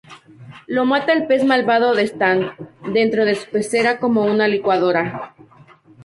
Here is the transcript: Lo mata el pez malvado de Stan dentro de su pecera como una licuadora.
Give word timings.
Lo 0.65 0.83
mata 0.83 1.13
el 1.13 1.27
pez 1.27 1.43
malvado 1.43 1.93
de 1.93 2.01
Stan 2.01 2.55
dentro 2.91 3.23
de 3.23 3.35
su 3.35 3.47
pecera 3.51 3.99
como 3.99 4.23
una 4.25 4.47
licuadora. 4.47 5.35